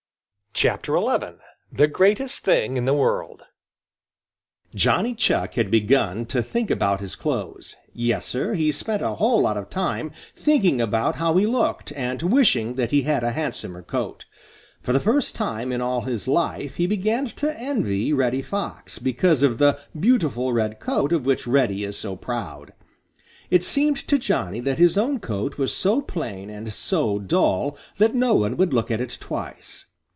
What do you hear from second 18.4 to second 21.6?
Fox, because of the beautiful red coat of which